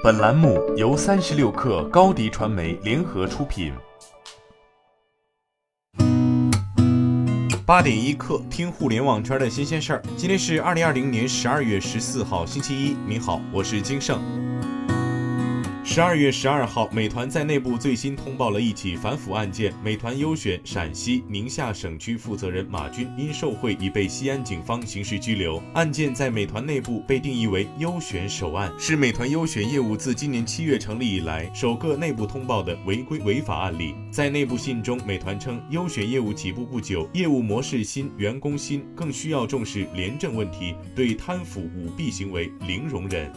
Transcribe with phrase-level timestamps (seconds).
[0.00, 3.72] 本栏目由三十六氪高低传媒联合出品。
[7.66, 10.02] 八点一刻，听互联网圈的新鲜事儿。
[10.16, 12.96] 今天是二零二零年十二月十四号，星期一。
[13.08, 14.47] 您好，我是金盛。
[15.90, 19.72] 十二月十二号，美团在内部最新通报了一起反腐案件。
[19.82, 25.60] 美团优选陕西、宁夏省区负责人马军因受贿已被西安警方刑事拘留。
[25.72, 33.94] 案件在美团内部被定义为优选首案，是美团优选业务自今年七月成立以来首个内部通报的违规违法案例。
[34.12, 43.32] 在内部信中，美团称，优选业务起步不久，业务模式新，员工新，更需要重视廉政问题，对贪腐舞弊行为零容忍。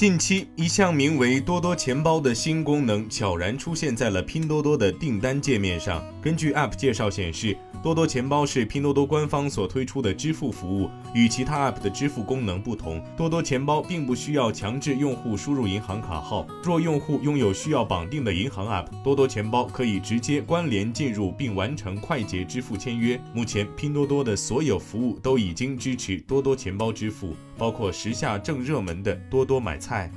[0.00, 6.02] 近期，一项名为“多多钱包”的新功能悄然出现在了拼多多的订单界面上。
[6.22, 13.02] 根据 App 介绍显示，多多钱包是拼多多官方所推出的支付服务，与其他 App 的支付功能不同。
[13.16, 23.18] 多多钱包并不需要强制用户输入银行卡号，若用户拥有需要绑定的银行 App，多多钱包可以直接关联进入并完成快捷支付签约。
[23.32, 27.34] 目前，拼多多的所有服务都已经支持多多钱包支付。
[27.56, 30.10] 包括时下正热门的多多买菜。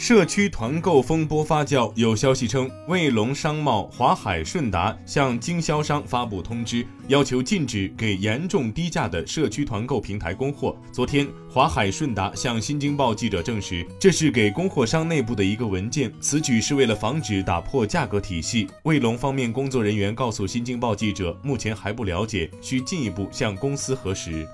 [0.00, 10.74] 社区团购风波发酵，有消息称，卫龙商贸、华海顺达向经销商发布通知，要求禁止给严重低价的社区团购平台供货。
[10.90, 18.68] 昨天，华海顺达向新京报记者证实，这是给供货商内部的一个文件，此举是为了防止打破价格体系。
[18.84, 24.48] 卫龙方面工作人员告诉新京报记者，目前还不了解，需进一步向公司核实。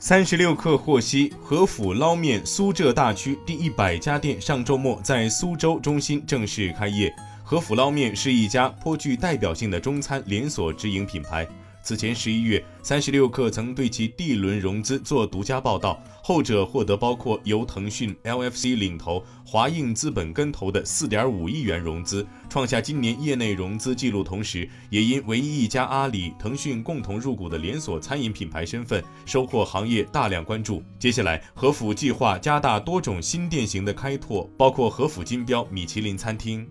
[0.00, 7.12] 三十六氪获悉，和府捞面苏浙大区第一百家店上周末在苏州中心正式开业。
[7.42, 11.44] 和府捞面是一家颇具代表性的中餐连锁直营品牌。
[11.88, 24.22] 此前十一月，三十六氪曾对其 D 轮融资做独家报道，后者获得包括由腾讯、LFC 领投、华映资本跟投的四点五亿元融资，创下今年业内融资记录。
[24.22, 30.82] 同时，也因唯一一家阿里、腾讯共同入股的连锁餐饮品牌身份，收获行业大量关注。
[30.98, 36.68] 接下来，和府计划加大多种新店型的开拓，包括和府金标米其林餐厅。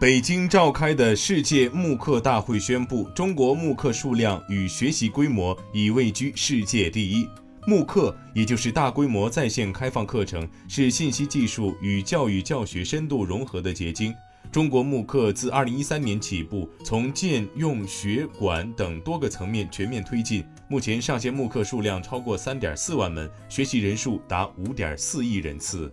[0.00, 7.28] 北京召开的世界慕课大会宣布，中国慕课数量与学习规模已位居世界第一。
[7.66, 14.14] 慕课也就是大规模在线开放课程，是信息技术与教育教学深度融合的结晶。
[14.50, 25.92] 中国慕课自2013年起步，从建、用、学、管等多个层面全面推进，目前上线慕课数量超过3.4万门，学习人数达5.4亿人次。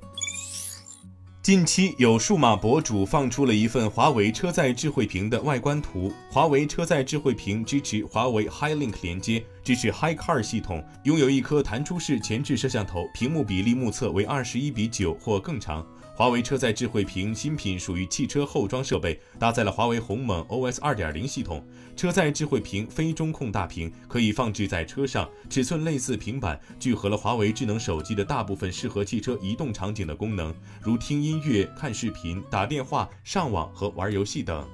[1.48, 6.12] 近期有数码博主放出了一份华为车载智慧屏的外观图。
[6.30, 15.88] 华为车载智慧屏支持华为 HiLink 连接，支持 HiCar 系统，拥有一颗弹出式前置摄像头，屏幕比例目测为二十一比九或更长。
[16.18, 21.64] 华为车载智慧屏新品属于汽车后装设备，搭载了华为鸿蒙 OS 2.0系统。
[21.96, 30.52] 车载智慧屏非中控大屏，可以放置在车上，尺寸类似平板，聚合了华为智能手机的大部分适合汽车移动场景的功能，
[30.82, 34.68] 如听音乐、看视频、打电话、上网和玩游戏等。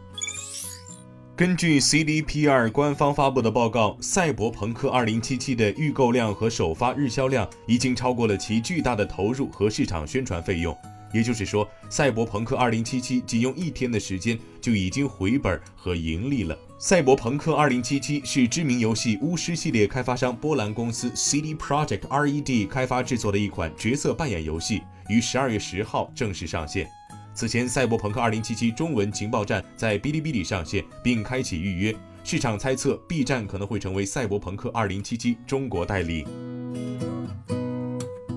[1.35, 10.73] 根据 CDPR 官方发布的报告，《赛博朋克2077》的预购量和首发日销量已经超过了其巨大的投入和市场宣传费用。
[11.13, 16.55] 也就是说，《赛博朋克2077》仅用一天的时间就已经回本和盈利了。
[16.79, 26.89] 《赛博朋克2077》是知名游戏《巫师》系列开发商波兰公司 CD Projekt Red 开发制作的一款角色扮演游戏，于十二月十号正式上线。
[27.35, 36.25] 此前，《赛博朋克2077》中文情报站在哔哩哔哩上线并开启预约，市场猜测 B 站可能会成为《赛博朋克2077》中国代理。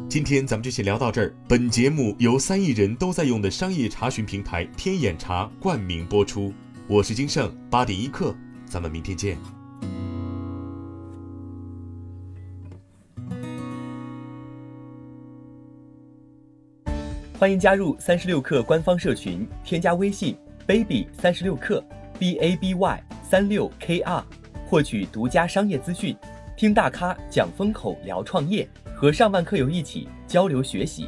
[0.08, 1.34] 今天咱们就先聊到这儿。
[1.48, 6.54] 本节目由三亿人都在用的商业查询平台天眼查冠名播出。
[6.86, 8.32] 我是金盛八点一刻，
[8.66, 9.36] 咱们明天见。
[17.36, 20.36] 欢迎加入三十六氪官方社群，添加微信
[20.66, 21.82] baby 三十六氪
[22.16, 24.24] b a b y 三六 k r，
[24.66, 26.16] 获取独家商业资讯，
[26.56, 28.66] 听大咖讲风口，聊创业。
[28.96, 31.06] 和上万课友一起交流学习。